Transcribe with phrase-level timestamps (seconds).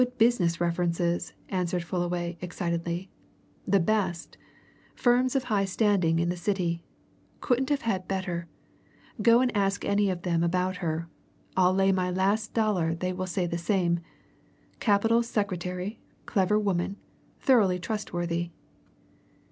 [0.01, 3.11] "Good business references!" answered Fullaway excitedly.
[3.67, 4.35] "The best!
[4.95, 6.81] Firms of high standing in the City.
[7.39, 8.47] Couldn't have had better.
[9.21, 11.07] Go and ask any of them about her
[11.55, 13.99] I'll lay my last dollar they will say the same.
[14.79, 16.97] Capital secretary clever woman
[17.39, 18.49] thoroughly trustworthy!"